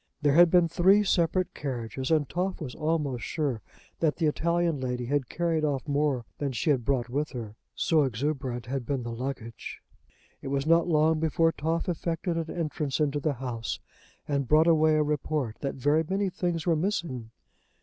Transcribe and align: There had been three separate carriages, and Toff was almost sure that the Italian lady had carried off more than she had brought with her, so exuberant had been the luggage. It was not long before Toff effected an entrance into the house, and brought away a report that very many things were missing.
There 0.19 0.33
had 0.33 0.49
been 0.49 0.67
three 0.67 1.03
separate 1.03 1.53
carriages, 1.53 2.09
and 2.09 2.27
Toff 2.27 2.59
was 2.59 2.73
almost 2.73 3.23
sure 3.23 3.61
that 3.99 4.15
the 4.15 4.25
Italian 4.25 4.79
lady 4.79 5.05
had 5.05 5.29
carried 5.29 5.63
off 5.63 5.87
more 5.87 6.25
than 6.39 6.53
she 6.53 6.71
had 6.71 6.83
brought 6.83 7.07
with 7.07 7.33
her, 7.33 7.55
so 7.75 8.01
exuberant 8.01 8.65
had 8.65 8.83
been 8.83 9.03
the 9.03 9.11
luggage. 9.11 9.79
It 10.41 10.47
was 10.47 10.65
not 10.65 10.87
long 10.87 11.19
before 11.19 11.51
Toff 11.51 11.87
effected 11.87 12.35
an 12.35 12.49
entrance 12.49 12.99
into 12.99 13.19
the 13.19 13.33
house, 13.33 13.79
and 14.27 14.47
brought 14.47 14.65
away 14.65 14.95
a 14.95 15.03
report 15.03 15.57
that 15.59 15.75
very 15.75 16.03
many 16.03 16.31
things 16.31 16.65
were 16.65 16.75
missing. 16.75 17.29